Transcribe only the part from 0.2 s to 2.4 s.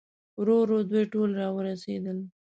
ورو ورو دوی ټول راورسېدل.